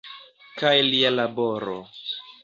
Kaj 0.61 0.71
lia 0.87 1.11
laboro. 1.17 1.75